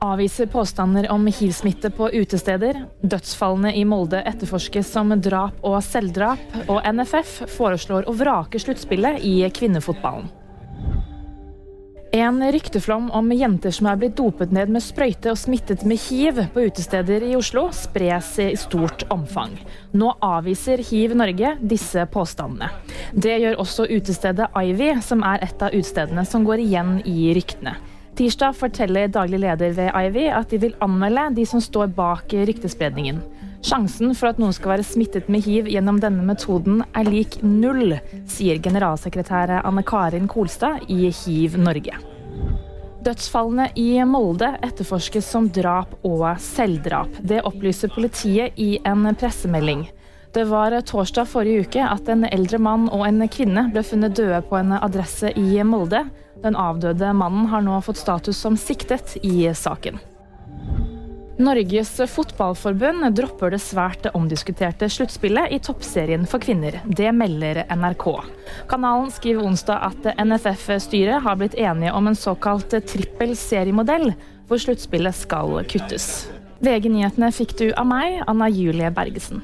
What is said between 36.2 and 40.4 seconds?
metoden er lik null, sier generalsekretær Anne Karin